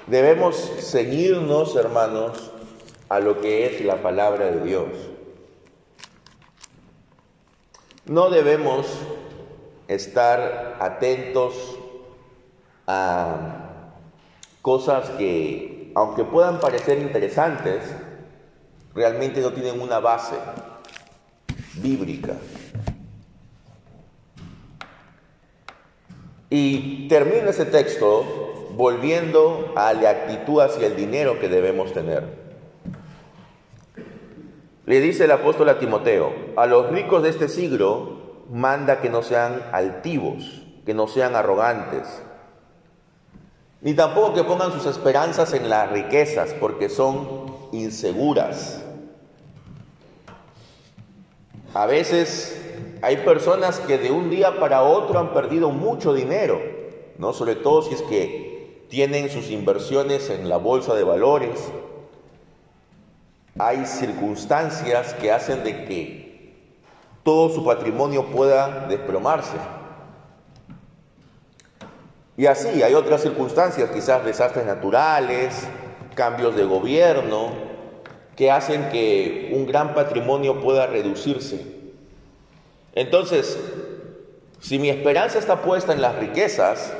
Debemos 0.08 0.56
seguirnos, 0.56 1.76
hermanos, 1.76 2.50
a 3.14 3.20
lo 3.20 3.40
que 3.40 3.66
es 3.66 3.84
la 3.84 4.02
palabra 4.02 4.46
de 4.46 4.64
Dios. 4.64 4.88
No 8.06 8.28
debemos 8.28 8.88
estar 9.86 10.78
atentos 10.80 11.54
a 12.88 13.92
cosas 14.62 15.10
que, 15.10 15.92
aunque 15.94 16.24
puedan 16.24 16.58
parecer 16.58 16.98
interesantes, 16.98 17.84
realmente 18.96 19.40
no 19.40 19.52
tienen 19.52 19.80
una 19.80 20.00
base 20.00 20.34
bíblica. 21.74 22.34
Y 26.50 27.06
termino 27.06 27.50
ese 27.50 27.66
texto 27.66 28.70
volviendo 28.72 29.72
a 29.76 29.92
la 29.92 30.10
actitud 30.10 30.60
hacia 30.60 30.88
el 30.88 30.96
dinero 30.96 31.38
que 31.38 31.48
debemos 31.48 31.92
tener. 31.92 32.43
Le 34.86 35.00
dice 35.00 35.24
el 35.24 35.30
apóstol 35.30 35.70
a 35.70 35.78
Timoteo, 35.78 36.32
a 36.56 36.66
los 36.66 36.90
ricos 36.90 37.22
de 37.22 37.30
este 37.30 37.48
siglo 37.48 38.44
manda 38.50 39.00
que 39.00 39.08
no 39.08 39.22
sean 39.22 39.62
altivos, 39.72 40.62
que 40.84 40.92
no 40.92 41.08
sean 41.08 41.34
arrogantes, 41.34 42.22
ni 43.80 43.94
tampoco 43.94 44.34
que 44.34 44.44
pongan 44.44 44.72
sus 44.72 44.84
esperanzas 44.86 45.54
en 45.54 45.70
las 45.70 45.90
riquezas, 45.90 46.54
porque 46.54 46.88
son 46.88 47.46
inseguras. 47.72 48.84
A 51.72 51.86
veces 51.86 52.60
hay 53.02 53.18
personas 53.18 53.80
que 53.80 53.98
de 53.98 54.10
un 54.10 54.30
día 54.30 54.60
para 54.60 54.82
otro 54.82 55.18
han 55.18 55.32
perdido 55.32 55.70
mucho 55.70 56.12
dinero, 56.12 56.60
¿no? 57.18 57.32
Sobre 57.32 57.56
todo 57.56 57.82
si 57.82 57.94
es 57.94 58.02
que 58.02 58.86
tienen 58.88 59.30
sus 59.30 59.50
inversiones 59.50 60.30
en 60.30 60.48
la 60.48 60.56
bolsa 60.56 60.94
de 60.94 61.04
valores 61.04 61.58
hay 63.58 63.86
circunstancias 63.86 65.14
que 65.14 65.30
hacen 65.30 65.62
de 65.62 65.84
que 65.84 66.54
todo 67.22 67.48
su 67.50 67.64
patrimonio 67.64 68.26
pueda 68.26 68.86
desplomarse. 68.88 69.56
Y 72.36 72.46
así, 72.46 72.82
hay 72.82 72.94
otras 72.94 73.22
circunstancias, 73.22 73.90
quizás 73.90 74.24
desastres 74.24 74.66
naturales, 74.66 75.68
cambios 76.16 76.56
de 76.56 76.64
gobierno, 76.64 77.52
que 78.34 78.50
hacen 78.50 78.88
que 78.88 79.52
un 79.54 79.66
gran 79.66 79.94
patrimonio 79.94 80.60
pueda 80.60 80.88
reducirse. 80.88 81.64
Entonces, 82.92 83.56
si 84.58 84.80
mi 84.80 84.88
esperanza 84.88 85.38
está 85.38 85.62
puesta 85.62 85.92
en 85.92 86.02
las 86.02 86.16
riquezas, 86.16 86.92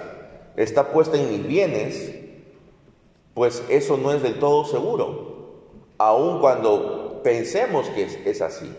está 0.57 0.93
puesta 0.93 1.17
en 1.17 1.31
mis 1.31 1.45
bienes, 1.45 2.15
pues 3.35 3.65
eso 3.69 3.97
no 3.97 4.13
es 4.13 4.23
del 4.23 4.39
todo 4.39 4.65
seguro 4.65 5.34
aun 5.99 6.41
cuando 6.41 7.21
pensemos 7.23 7.89
que 7.91 8.05
es, 8.25 8.43
así. 8.43 8.71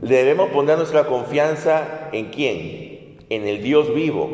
Debemos 0.00 0.50
poner 0.50 0.76
nuestra 0.76 1.06
confianza 1.06 2.10
en 2.12 2.30
quién? 2.30 3.18
En 3.30 3.46
el 3.46 3.62
Dios 3.62 3.92
vivo, 3.94 4.30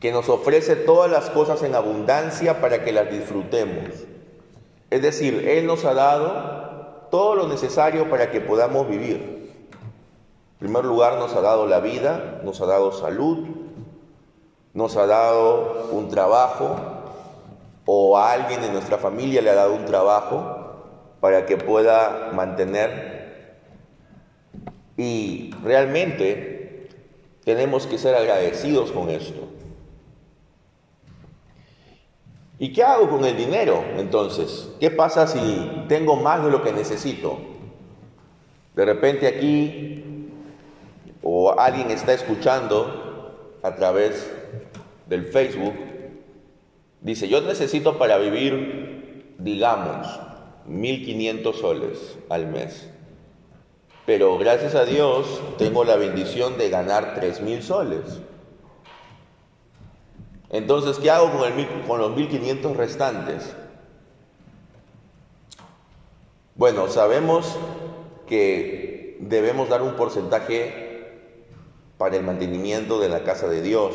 que 0.00 0.10
nos 0.10 0.28
ofrece 0.28 0.74
todas 0.74 1.10
las 1.10 1.30
cosas 1.30 1.62
en 1.62 1.74
abundancia 1.74 2.60
para 2.60 2.82
que 2.82 2.92
las 2.92 3.10
disfrutemos. 3.10 3.90
Es 4.90 5.02
decir, 5.02 5.46
Él 5.48 5.66
nos 5.66 5.84
ha 5.84 5.94
dado 5.94 7.08
todo 7.10 7.36
lo 7.36 7.46
necesario 7.46 8.10
para 8.10 8.30
que 8.30 8.40
podamos 8.40 8.88
vivir. 8.88 9.52
En 10.52 10.58
primer 10.58 10.84
lugar, 10.84 11.18
nos 11.18 11.34
ha 11.34 11.40
dado 11.40 11.66
la 11.66 11.80
vida, 11.80 12.40
nos 12.44 12.60
ha 12.60 12.66
dado 12.66 12.92
salud, 12.92 13.61
nos 14.74 14.96
ha 14.96 15.06
dado 15.06 15.88
un 15.92 16.08
trabajo 16.08 16.76
o 17.84 18.16
a 18.16 18.32
alguien 18.32 18.60
de 18.62 18.70
nuestra 18.70 18.98
familia 18.98 19.42
le 19.42 19.50
ha 19.50 19.54
dado 19.54 19.74
un 19.74 19.84
trabajo 19.84 20.62
para 21.20 21.46
que 21.46 21.56
pueda 21.56 22.30
mantener. 22.32 23.60
Y 24.96 25.54
realmente 25.62 26.88
tenemos 27.44 27.86
que 27.86 27.98
ser 27.98 28.14
agradecidos 28.14 28.92
con 28.92 29.08
esto. 29.08 29.48
¿Y 32.58 32.72
qué 32.72 32.84
hago 32.84 33.08
con 33.08 33.24
el 33.24 33.36
dinero 33.36 33.82
entonces? 33.96 34.68
¿Qué 34.78 34.90
pasa 34.90 35.26
si 35.26 35.84
tengo 35.88 36.16
más 36.16 36.44
de 36.44 36.50
lo 36.50 36.62
que 36.62 36.72
necesito? 36.72 37.38
De 38.76 38.84
repente 38.84 39.26
aquí 39.26 40.28
o 41.22 41.58
alguien 41.58 41.90
está 41.90 42.12
escuchando 42.12 43.58
a 43.62 43.74
través 43.74 44.30
del 45.12 45.26
Facebook, 45.26 45.74
dice, 47.02 47.28
yo 47.28 47.42
necesito 47.42 47.98
para 47.98 48.16
vivir, 48.16 49.34
digamos, 49.38 50.06
1.500 50.66 51.54
soles 51.54 52.18
al 52.30 52.46
mes. 52.46 52.88
Pero 54.06 54.38
gracias 54.38 54.74
a 54.74 54.86
Dios 54.86 55.26
tengo 55.58 55.84
la 55.84 55.96
bendición 55.96 56.56
de 56.56 56.70
ganar 56.70 57.20
3.000 57.20 57.60
soles. 57.60 58.20
Entonces, 60.48 60.96
¿qué 60.98 61.10
hago 61.10 61.30
con, 61.30 61.52
el, 61.52 61.66
con 61.86 62.00
los 62.00 62.12
1.500 62.12 62.74
restantes? 62.74 63.54
Bueno, 66.54 66.88
sabemos 66.88 67.54
que 68.26 69.18
debemos 69.20 69.68
dar 69.68 69.82
un 69.82 69.94
porcentaje 69.94 71.20
para 71.98 72.16
el 72.16 72.22
mantenimiento 72.22 72.98
de 72.98 73.10
la 73.10 73.24
casa 73.24 73.46
de 73.48 73.60
Dios, 73.60 73.94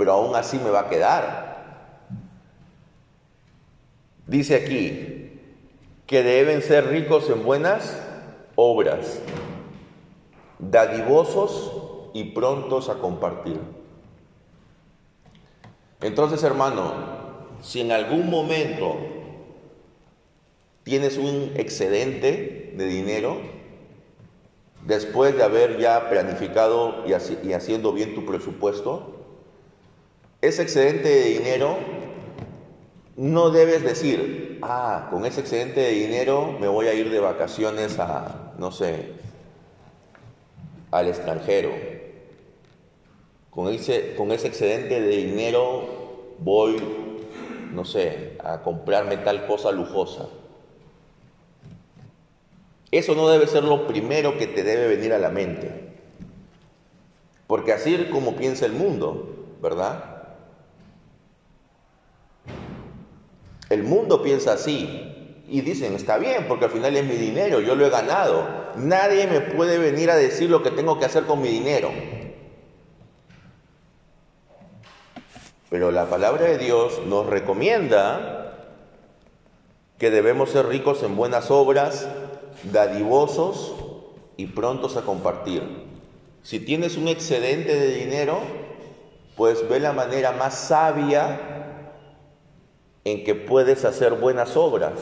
pero 0.00 0.12
aún 0.12 0.34
así 0.34 0.58
me 0.58 0.70
va 0.70 0.80
a 0.80 0.88
quedar. 0.88 2.08
Dice 4.26 4.54
aquí 4.54 5.38
que 6.06 6.22
deben 6.22 6.62
ser 6.62 6.86
ricos 6.86 7.28
en 7.28 7.44
buenas 7.44 8.02
obras, 8.54 9.20
dadivosos 10.58 11.70
y 12.14 12.32
prontos 12.32 12.88
a 12.88 12.94
compartir. 12.94 13.60
Entonces, 16.00 16.42
hermano, 16.44 16.94
si 17.60 17.82
en 17.82 17.92
algún 17.92 18.30
momento 18.30 18.96
tienes 20.82 21.18
un 21.18 21.52
excedente 21.56 22.72
de 22.74 22.86
dinero, 22.86 23.36
después 24.86 25.36
de 25.36 25.42
haber 25.42 25.78
ya 25.78 26.08
planificado 26.08 27.04
y, 27.06 27.12
haciendo 27.52 27.92
bien 27.92 28.14
tu 28.14 28.24
presupuesto, 28.24 29.19
ese 30.42 30.62
excedente 30.62 31.08
de 31.08 31.24
dinero, 31.24 31.76
no 33.16 33.50
debes 33.50 33.82
decir, 33.82 34.58
ah, 34.62 35.08
con 35.10 35.26
ese 35.26 35.40
excedente 35.40 35.80
de 35.80 35.90
dinero 35.90 36.56
me 36.58 36.68
voy 36.68 36.86
a 36.86 36.94
ir 36.94 37.10
de 37.10 37.20
vacaciones 37.20 37.98
a, 37.98 38.54
no 38.58 38.72
sé, 38.72 39.12
al 40.90 41.08
extranjero. 41.08 41.70
Con 43.50 43.68
ese, 43.68 44.14
con 44.14 44.32
ese 44.32 44.48
excedente 44.48 45.00
de 45.00 45.16
dinero 45.16 46.34
voy, 46.38 46.82
no 47.72 47.84
sé, 47.84 48.38
a 48.42 48.62
comprarme 48.62 49.18
tal 49.18 49.46
cosa 49.46 49.70
lujosa. 49.72 50.28
Eso 52.90 53.14
no 53.14 53.28
debe 53.28 53.46
ser 53.46 53.64
lo 53.64 53.86
primero 53.86 54.38
que 54.38 54.46
te 54.46 54.64
debe 54.64 54.88
venir 54.88 55.12
a 55.12 55.18
la 55.18 55.28
mente. 55.28 55.90
Porque 57.46 57.72
así 57.72 57.94
es 57.94 58.08
como 58.08 58.36
piensa 58.36 58.64
el 58.64 58.72
mundo, 58.72 59.56
¿verdad? 59.60 60.19
El 63.70 63.84
mundo 63.84 64.20
piensa 64.20 64.54
así 64.54 65.44
y 65.48 65.60
dicen, 65.62 65.94
está 65.94 66.18
bien, 66.18 66.46
porque 66.48 66.66
al 66.66 66.72
final 66.72 66.96
es 66.96 67.04
mi 67.04 67.14
dinero, 67.14 67.60
yo 67.60 67.76
lo 67.76 67.86
he 67.86 67.90
ganado. 67.90 68.46
Nadie 68.76 69.26
me 69.28 69.40
puede 69.40 69.78
venir 69.78 70.10
a 70.10 70.16
decir 70.16 70.50
lo 70.50 70.62
que 70.62 70.72
tengo 70.72 70.98
que 70.98 71.06
hacer 71.06 71.24
con 71.24 71.40
mi 71.40 71.48
dinero. 71.48 71.90
Pero 75.70 75.92
la 75.92 76.06
palabra 76.06 76.46
de 76.46 76.58
Dios 76.58 77.00
nos 77.06 77.26
recomienda 77.26 78.40
que 79.98 80.10
debemos 80.10 80.50
ser 80.50 80.66
ricos 80.66 81.04
en 81.04 81.14
buenas 81.14 81.52
obras, 81.52 82.08
dadivosos 82.72 83.76
y 84.36 84.46
prontos 84.46 84.96
a 84.96 85.02
compartir. 85.02 85.62
Si 86.42 86.58
tienes 86.58 86.96
un 86.96 87.06
excedente 87.06 87.76
de 87.76 87.94
dinero, 87.94 88.40
pues 89.36 89.68
ve 89.68 89.78
la 89.78 89.92
manera 89.92 90.32
más 90.32 90.54
sabia 90.54 91.49
en 93.04 93.24
que 93.24 93.34
puedes 93.34 93.84
hacer 93.84 94.14
buenas 94.14 94.56
obras, 94.56 95.00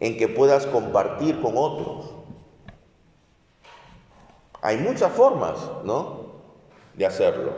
en 0.00 0.16
que 0.16 0.28
puedas 0.28 0.66
compartir 0.66 1.40
con 1.40 1.54
otros. 1.56 2.10
Hay 4.60 4.78
muchas 4.78 5.12
formas, 5.12 5.56
¿no? 5.84 6.32
De 6.94 7.06
hacerlo. 7.06 7.52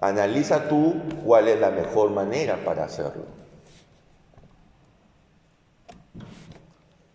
Analiza 0.00 0.68
tú 0.68 1.00
cuál 1.24 1.48
es 1.48 1.60
la 1.60 1.70
mejor 1.70 2.10
manera 2.10 2.64
para 2.64 2.84
hacerlo. 2.84 3.24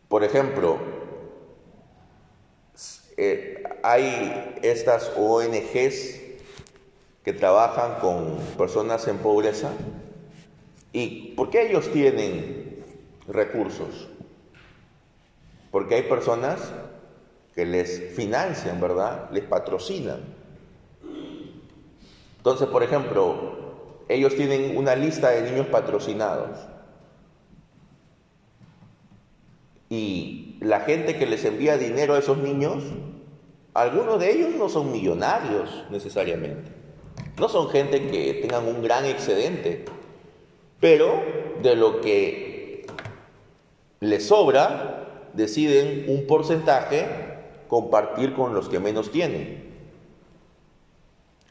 Por 0.07 0.23
ejemplo, 0.23 0.77
eh, 3.17 3.63
hay 3.83 4.59
estas 4.61 5.11
ONGs 5.17 6.26
que 7.27 7.33
trabajan 7.33 7.99
con 7.99 8.37
personas 8.57 9.05
en 9.09 9.17
pobreza. 9.17 9.69
¿Y 10.93 11.33
por 11.33 11.49
qué 11.49 11.67
ellos 11.67 11.91
tienen 11.91 12.85
recursos. 13.27 14.07
Porque 15.69 15.95
hay 15.95 16.03
personas 16.03 16.71
que 17.53 17.65
les 17.65 18.15
financian, 18.15 18.79
¿verdad? 18.79 19.29
Les 19.31 19.43
patrocinan. 19.43 20.21
Entonces, 22.37 22.69
por 22.69 22.81
ejemplo, 22.81 24.05
ellos 24.07 24.33
tienen 24.37 24.77
una 24.77 24.95
lista 24.95 25.31
de 25.31 25.51
niños 25.51 25.67
patrocinados. 25.67 26.57
Y 29.89 30.59
la 30.61 30.79
gente 30.79 31.17
que 31.17 31.25
les 31.25 31.43
envía 31.43 31.77
dinero 31.77 32.13
a 32.13 32.19
esos 32.19 32.37
niños, 32.37 32.85
algunos 33.73 34.17
de 34.17 34.31
ellos 34.31 34.55
no 34.55 34.69
son 34.69 34.93
millonarios 34.93 35.83
necesariamente. 35.89 36.76
No 37.39 37.49
son 37.49 37.69
gente 37.69 38.07
que 38.07 38.33
tengan 38.35 38.67
un 38.67 38.81
gran 38.81 39.05
excedente, 39.05 39.85
pero 40.79 41.21
de 41.61 41.75
lo 41.75 42.01
que 42.01 42.87
les 43.99 44.27
sobra, 44.27 45.29
deciden 45.33 46.05
un 46.07 46.25
porcentaje 46.25 47.05
compartir 47.67 48.33
con 48.33 48.53
los 48.53 48.69
que 48.69 48.79
menos 48.79 49.11
tienen. 49.11 49.67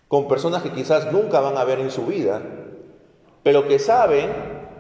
Con 0.09 0.29
personas 0.29 0.63
que 0.63 0.73
quizás 0.73 1.13
nunca 1.13 1.41
van 1.41 1.57
a 1.57 1.65
ver 1.65 1.79
en 1.81 1.91
su 1.91 2.07
vida, 2.07 2.43
pero 3.43 3.69
que 3.69 3.79
saben 3.79 4.31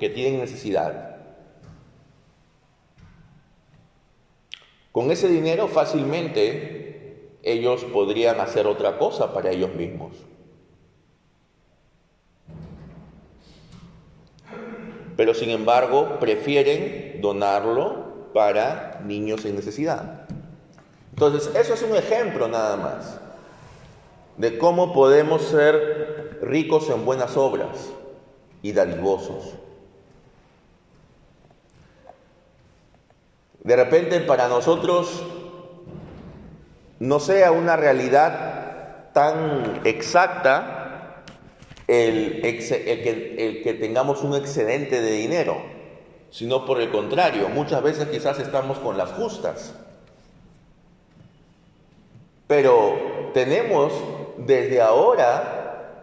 que 0.00 0.08
tienen 0.08 0.40
necesidad. 0.40 1.18
Con 4.90 5.10
ese 5.10 5.28
dinero 5.28 5.68
fácilmente 5.68 7.36
ellos 7.42 7.84
podrían 7.84 8.40
hacer 8.40 8.66
otra 8.66 8.98
cosa 8.98 9.32
para 9.32 9.50
ellos 9.50 9.74
mismos. 9.74 10.16
Pero 15.16 15.34
sin 15.34 15.50
embargo 15.50 16.18
prefieren 16.20 17.20
donarlo 17.20 18.30
para 18.34 19.00
niños 19.04 19.44
en 19.44 19.56
necesidad. 19.56 20.26
Entonces, 21.10 21.50
eso 21.54 21.74
es 21.74 21.82
un 21.82 21.96
ejemplo 21.96 22.48
nada 22.48 22.76
más 22.76 23.18
de 24.36 24.58
cómo 24.58 24.92
podemos 24.92 25.42
ser 25.42 26.38
ricos 26.42 26.90
en 26.90 27.04
buenas 27.04 27.36
obras 27.36 27.90
y 28.62 28.72
dadivosos. 28.72 29.54
De 33.62 33.74
repente 33.74 34.20
para 34.20 34.48
nosotros 34.48 35.24
no 37.00 37.18
sea 37.18 37.50
una 37.50 37.76
realidad 37.76 39.12
tan 39.12 39.80
exacta 39.84 40.85
el, 41.88 42.40
que, 42.42 43.76
tengamos 43.80 44.22
un 44.22 44.34
excedente 44.34 45.00
de 45.00 45.12
dinero, 45.12 45.56
sino 46.30 46.66
por 46.66 46.80
el 46.80 46.90
contrario, 46.90 47.48
muchas 47.48 47.82
veces 47.82 48.08
quizás 48.08 48.38
estamos 48.38 48.78
con 48.78 48.98
las 48.98 49.10
justas. 49.12 49.74
Pero 52.46 53.30
tenemos 53.34 53.92
desde 54.38 54.80
ahora 54.80 56.02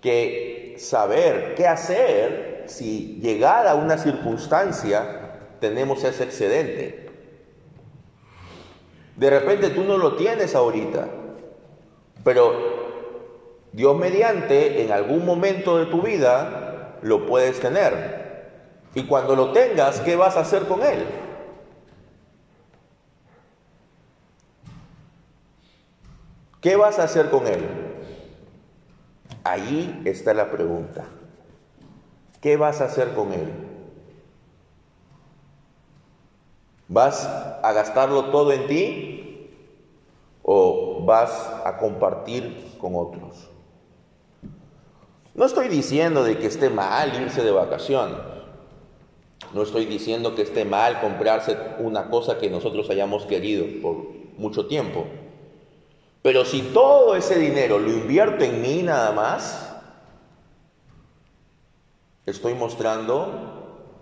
que 0.00 0.76
saber 0.78 1.54
qué 1.54 1.66
hacer 1.66 2.64
si 2.66 3.18
llegada 3.20 3.74
una 3.74 3.98
circunstancia 3.98 5.56
tenemos 5.60 6.04
ese 6.04 6.24
excedente. 6.24 7.08
De 9.16 9.30
repente 9.30 9.70
tú 9.70 9.82
no 9.82 9.98
lo 9.98 10.14
tienes 10.16 10.54
ahorita, 10.54 11.08
pero 12.22 12.77
Dios 13.78 13.96
mediante 13.96 14.82
en 14.82 14.90
algún 14.90 15.24
momento 15.24 15.78
de 15.78 15.86
tu 15.86 16.02
vida 16.02 16.98
lo 17.00 17.26
puedes 17.26 17.60
tener. 17.60 18.48
Y 18.92 19.06
cuando 19.06 19.36
lo 19.36 19.52
tengas, 19.52 20.00
¿qué 20.00 20.16
vas 20.16 20.36
a 20.36 20.40
hacer 20.40 20.66
con 20.66 20.82
él? 20.82 21.06
¿Qué 26.60 26.74
vas 26.74 26.98
a 26.98 27.04
hacer 27.04 27.30
con 27.30 27.46
él? 27.46 27.68
Ahí 29.44 30.02
está 30.04 30.34
la 30.34 30.50
pregunta. 30.50 31.04
¿Qué 32.40 32.56
vas 32.56 32.80
a 32.80 32.86
hacer 32.86 33.14
con 33.14 33.32
él? 33.32 33.48
¿Vas 36.88 37.28
a 37.62 37.72
gastarlo 37.72 38.32
todo 38.32 38.50
en 38.50 38.66
ti 38.66 39.52
o 40.42 41.04
vas 41.04 41.30
a 41.64 41.76
compartir 41.76 42.76
con 42.80 42.96
otros? 42.96 43.47
No 45.38 45.44
estoy 45.44 45.68
diciendo 45.68 46.24
de 46.24 46.36
que 46.36 46.48
esté 46.48 46.68
mal 46.68 47.14
irse 47.22 47.44
de 47.44 47.52
vacaciones. 47.52 48.18
No 49.54 49.62
estoy 49.62 49.86
diciendo 49.86 50.34
que 50.34 50.42
esté 50.42 50.64
mal 50.64 51.00
comprarse 51.00 51.56
una 51.78 52.10
cosa 52.10 52.38
que 52.38 52.50
nosotros 52.50 52.90
hayamos 52.90 53.24
querido 53.24 53.64
por 53.80 53.98
mucho 54.36 54.66
tiempo. 54.66 55.06
Pero 56.22 56.44
si 56.44 56.60
todo 56.60 57.14
ese 57.14 57.38
dinero 57.38 57.78
lo 57.78 57.88
invierto 57.88 58.42
en 58.42 58.60
mí 58.60 58.82
nada 58.82 59.12
más, 59.12 59.76
estoy 62.26 62.54
mostrando 62.54 63.94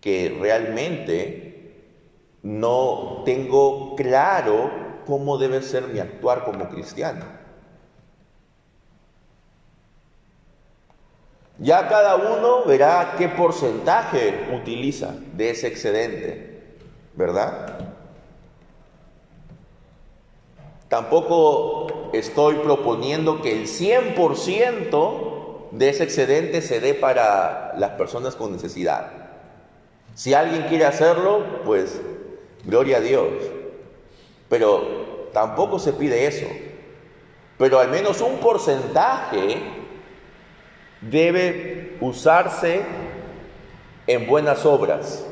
que 0.00 0.34
realmente 0.40 1.74
no 2.42 3.20
tengo 3.26 3.96
claro 3.96 4.70
cómo 5.04 5.36
debe 5.36 5.60
ser 5.60 5.88
mi 5.88 5.98
actuar 5.98 6.46
como 6.46 6.70
cristiano. 6.70 7.39
Ya 11.60 11.88
cada 11.88 12.16
uno 12.16 12.64
verá 12.64 13.16
qué 13.18 13.28
porcentaje 13.28 14.48
utiliza 14.50 15.14
de 15.34 15.50
ese 15.50 15.66
excedente, 15.66 16.62
¿verdad? 17.14 17.80
Tampoco 20.88 22.10
estoy 22.14 22.54
proponiendo 22.56 23.42
que 23.42 23.52
el 23.52 23.66
100% 23.66 25.68
de 25.72 25.88
ese 25.90 26.02
excedente 26.02 26.62
se 26.62 26.80
dé 26.80 26.94
para 26.94 27.74
las 27.76 27.90
personas 27.90 28.36
con 28.36 28.52
necesidad. 28.52 29.12
Si 30.14 30.32
alguien 30.32 30.62
quiere 30.62 30.86
hacerlo, 30.86 31.44
pues 31.66 32.00
gloria 32.64 32.96
a 32.96 33.00
Dios. 33.00 33.34
Pero 34.48 35.28
tampoco 35.34 35.78
se 35.78 35.92
pide 35.92 36.26
eso. 36.26 36.46
Pero 37.58 37.78
al 37.78 37.90
menos 37.90 38.22
un 38.22 38.38
porcentaje 38.38 39.79
debe 41.00 41.96
usarse 42.00 42.82
en 44.06 44.26
buenas 44.26 44.66
obras, 44.66 45.24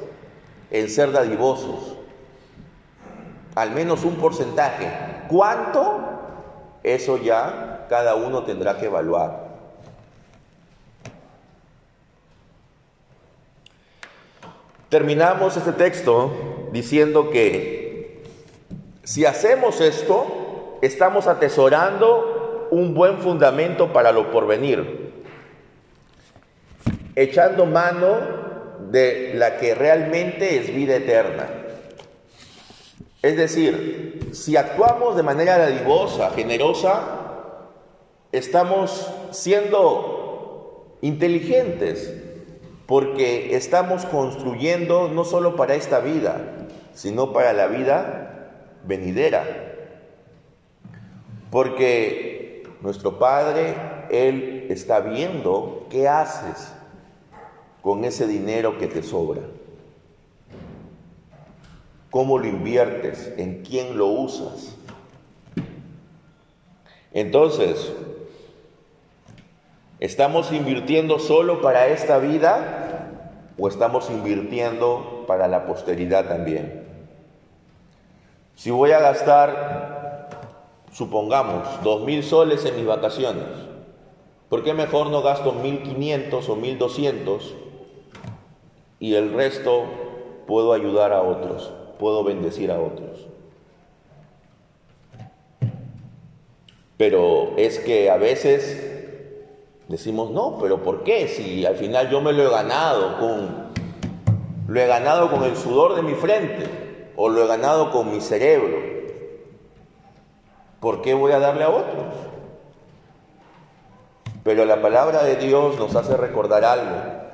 en 0.70 0.88
ser 0.88 1.12
dadivosos. 1.12 1.96
Al 3.54 3.72
menos 3.72 4.04
un 4.04 4.16
porcentaje. 4.16 4.88
¿Cuánto? 5.28 6.00
Eso 6.82 7.18
ya 7.18 7.86
cada 7.88 8.14
uno 8.14 8.44
tendrá 8.44 8.78
que 8.78 8.86
evaluar. 8.86 9.48
Terminamos 14.88 15.56
este 15.56 15.72
texto 15.72 16.30
diciendo 16.72 17.30
que 17.30 18.24
si 19.02 19.26
hacemos 19.26 19.80
esto, 19.80 20.78
estamos 20.80 21.26
atesorando 21.26 22.68
un 22.70 22.94
buen 22.94 23.18
fundamento 23.18 23.92
para 23.92 24.12
lo 24.12 24.30
porvenir, 24.30 25.07
echando 27.18 27.66
mano 27.66 28.16
de 28.90 29.32
la 29.34 29.56
que 29.56 29.74
realmente 29.74 30.56
es 30.56 30.72
vida 30.72 30.94
eterna. 30.94 31.48
Es 33.22 33.36
decir, 33.36 34.30
si 34.32 34.56
actuamos 34.56 35.16
de 35.16 35.24
manera 35.24 35.58
dadivosa, 35.58 36.30
generosa, 36.30 37.02
estamos 38.30 39.12
siendo 39.32 40.96
inteligentes 41.00 42.14
porque 42.86 43.56
estamos 43.56 44.04
construyendo 44.06 45.08
no 45.08 45.24
solo 45.24 45.56
para 45.56 45.74
esta 45.74 45.98
vida, 45.98 46.68
sino 46.94 47.32
para 47.32 47.52
la 47.52 47.66
vida 47.66 48.52
venidera. 48.84 49.44
Porque 51.50 52.62
nuestro 52.80 53.18
Padre, 53.18 53.74
Él 54.08 54.66
está 54.70 55.00
viendo 55.00 55.88
qué 55.90 56.06
haces 56.06 56.77
con 57.82 58.04
ese 58.04 58.26
dinero 58.26 58.78
que 58.78 58.86
te 58.86 59.02
sobra 59.02 59.42
cómo 62.10 62.38
lo 62.38 62.46
inviertes, 62.46 63.32
en 63.36 63.62
quién 63.62 63.98
lo 63.98 64.06
usas. 64.06 64.76
Entonces, 67.12 67.92
¿estamos 70.00 70.52
invirtiendo 70.52 71.18
solo 71.18 71.60
para 71.60 71.88
esta 71.88 72.18
vida 72.18 73.10
o 73.58 73.68
estamos 73.68 74.10
invirtiendo 74.10 75.24
para 75.26 75.48
la 75.48 75.66
posteridad 75.66 76.26
también? 76.26 76.84
Si 78.54 78.70
voy 78.70 78.92
a 78.92 79.00
gastar, 79.00 80.28
supongamos, 80.92 81.82
dos 81.82 82.04
mil 82.04 82.22
soles 82.22 82.64
en 82.64 82.76
mis 82.76 82.86
vacaciones, 82.86 83.46
¿por 84.48 84.64
qué 84.64 84.74
mejor 84.74 85.10
no 85.10 85.22
gasto 85.22 85.52
mil 85.52 85.82
quinientos 85.82 86.48
o 86.48 86.56
mil 86.56 86.78
doscientos 86.78 87.54
y 89.00 89.14
el 89.14 89.32
resto 89.32 89.84
puedo 90.46 90.72
ayudar 90.72 91.12
a 91.12 91.22
otros, 91.22 91.72
puedo 91.98 92.24
bendecir 92.24 92.70
a 92.70 92.80
otros. 92.80 93.26
Pero 96.96 97.52
es 97.56 97.78
que 97.78 98.10
a 98.10 98.16
veces 98.16 98.88
decimos, 99.86 100.30
no, 100.30 100.58
pero 100.60 100.82
¿por 100.82 101.04
qué? 101.04 101.28
Si 101.28 101.64
al 101.64 101.76
final 101.76 102.10
yo 102.10 102.20
me 102.20 102.32
lo 102.32 102.42
he 102.42 102.50
ganado 102.50 103.18
con, 103.18 103.68
lo 104.66 104.80
he 104.80 104.86
ganado 104.86 105.30
con 105.30 105.44
el 105.44 105.56
sudor 105.56 105.94
de 105.94 106.02
mi 106.02 106.14
frente 106.14 107.12
o 107.16 107.28
lo 107.28 107.44
he 107.44 107.46
ganado 107.46 107.92
con 107.92 108.10
mi 108.10 108.20
cerebro. 108.20 108.78
¿Por 110.80 111.02
qué 111.02 111.14
voy 111.14 111.32
a 111.32 111.38
darle 111.38 111.64
a 111.64 111.70
otros? 111.70 112.14
Pero 114.44 114.64
la 114.64 114.80
palabra 114.80 115.24
de 115.24 115.36
Dios 115.36 115.78
nos 115.78 115.94
hace 115.94 116.16
recordar 116.16 116.64
algo, 116.64 117.27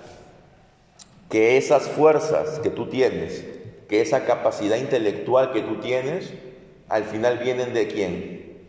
que 1.35 1.57
esas 1.57 1.89
fuerzas 1.89 2.61
que 2.61 2.71
tú 2.71 2.87
tienes, 2.87 3.45
que 3.89 4.01
esa 4.01 4.25
capacidad 4.25 4.77
intelectual 4.77 5.51
que 5.51 5.63
tú 5.63 5.81
tienes, 5.81 6.33
al 6.89 7.03
final 7.03 7.39
vienen 7.39 7.75
de 7.75 7.89
quién? 7.89 8.63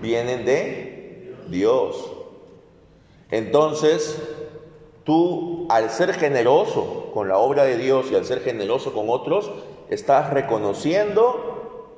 Vienen 0.00 0.46
de 0.46 1.34
Dios. 1.50 2.10
Entonces, 3.30 4.18
tú 5.04 5.66
al 5.68 5.90
ser 5.90 6.14
generoso 6.14 7.10
con 7.12 7.28
la 7.28 7.36
obra 7.36 7.64
de 7.64 7.76
Dios 7.76 8.10
y 8.10 8.14
al 8.14 8.24
ser 8.24 8.40
generoso 8.40 8.94
con 8.94 9.10
otros, 9.10 9.52
estás 9.90 10.32
reconociendo 10.32 11.90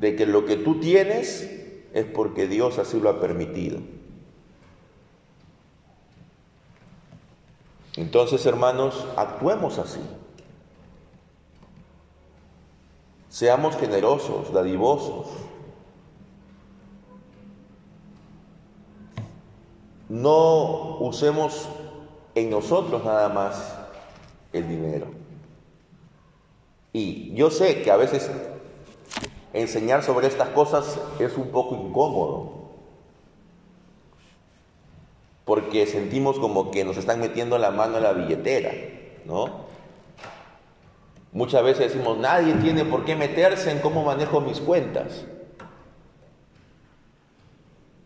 de 0.00 0.16
que 0.16 0.24
lo 0.24 0.46
que 0.46 0.56
tú 0.56 0.80
tienes 0.80 1.50
es 1.92 2.06
porque 2.06 2.46
Dios 2.46 2.78
así 2.78 2.98
lo 2.98 3.10
ha 3.10 3.20
permitido. 3.20 3.80
Entonces, 7.96 8.44
hermanos, 8.46 9.06
actuemos 9.16 9.78
así. 9.78 10.00
Seamos 13.28 13.76
generosos, 13.76 14.52
dadivosos. 14.52 15.26
No 20.08 20.98
usemos 20.98 21.68
en 22.34 22.50
nosotros 22.50 23.04
nada 23.04 23.28
más 23.28 23.76
el 24.52 24.68
dinero. 24.68 25.06
Y 26.92 27.34
yo 27.34 27.50
sé 27.50 27.82
que 27.82 27.90
a 27.90 27.96
veces 27.96 28.30
enseñar 29.52 30.02
sobre 30.02 30.28
estas 30.28 30.50
cosas 30.50 31.00
es 31.18 31.36
un 31.36 31.48
poco 31.48 31.74
incómodo, 31.74 32.63
porque 35.44 35.86
sentimos 35.86 36.38
como 36.38 36.70
que 36.70 36.84
nos 36.84 36.96
están 36.96 37.20
metiendo 37.20 37.58
la 37.58 37.70
mano 37.70 37.98
en 37.98 38.02
la 38.02 38.12
billetera, 38.12 38.72
¿no? 39.24 39.64
Muchas 41.32 41.64
veces 41.64 41.92
decimos, 41.92 42.16
nadie 42.16 42.54
tiene 42.54 42.84
por 42.84 43.04
qué 43.04 43.16
meterse 43.16 43.70
en 43.72 43.80
cómo 43.80 44.04
manejo 44.04 44.40
mis 44.40 44.60
cuentas. 44.60 45.24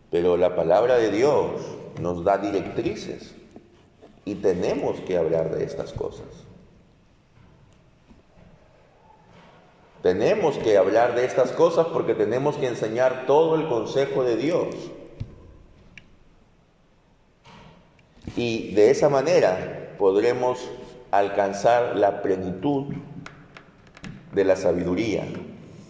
Pero 0.09 0.35
la 0.35 0.55
palabra 0.55 0.97
de 0.97 1.11
Dios 1.11 1.61
nos 2.01 2.23
da 2.23 2.39
directrices 2.39 3.35
y 4.25 4.35
tenemos 4.35 4.99
que 5.01 5.17
hablar 5.17 5.55
de 5.55 5.63
estas 5.63 5.93
cosas. 5.93 6.25
Tenemos 10.01 10.57
que 10.57 10.77
hablar 10.77 11.13
de 11.13 11.25
estas 11.25 11.51
cosas 11.51 11.87
porque 11.87 12.15
tenemos 12.15 12.55
que 12.55 12.67
enseñar 12.67 13.25
todo 13.27 13.55
el 13.55 13.67
consejo 13.67 14.23
de 14.23 14.37
Dios. 14.37 14.75
Y 18.39 18.71
de 18.73 18.89
esa 18.89 19.09
manera 19.09 19.95
podremos 19.97 20.65
alcanzar 21.11 21.97
la 21.97 22.21
plenitud 22.21 22.85
de 24.31 24.45
la 24.45 24.55
sabiduría, 24.55 25.25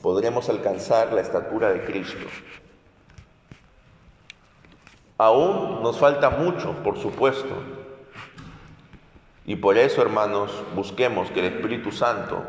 podremos 0.02 0.50
alcanzar 0.50 1.14
la 1.14 1.22
estatura 1.22 1.72
de 1.72 1.86
Cristo. 1.86 2.26
Aún 5.20 5.84
nos 5.84 6.00
falta 6.00 6.32
mucho, 6.32 6.74
por 6.84 6.98
supuesto. 6.98 7.54
Y 9.46 9.58
por 9.58 9.78
eso, 9.78 10.02
hermanos, 10.02 10.52
busquemos 10.76 11.30
que 11.30 11.42
el 11.42 11.54
Espíritu 11.54 11.92
Santo 11.92 12.42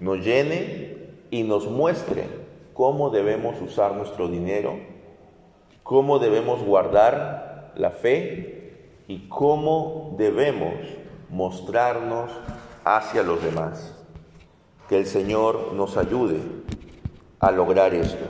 nos 0.00 0.24
llene 0.24 0.96
y 1.30 1.42
nos 1.42 1.66
muestre 1.66 2.24
cómo 2.72 3.10
debemos 3.10 3.60
usar 3.60 3.92
nuestro 3.92 4.26
dinero, 4.28 4.78
cómo 5.82 6.18
debemos 6.18 6.62
guardar 6.62 7.74
la 7.76 7.90
fe 7.90 8.57
y 9.08 9.26
cómo 9.28 10.14
debemos 10.18 10.74
mostrarnos 11.30 12.30
hacia 12.84 13.22
los 13.22 13.42
demás. 13.42 13.94
Que 14.88 14.98
el 14.98 15.06
Señor 15.06 15.72
nos 15.72 15.96
ayude 15.96 16.40
a 17.40 17.50
lograr 17.50 17.94
esto. 17.94 18.24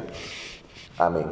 Amén. 0.97 1.27